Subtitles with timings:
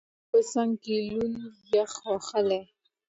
[0.03, 1.37] د وسلو په څنګ کې، لوند،
[1.75, 2.61] یخ وهلی.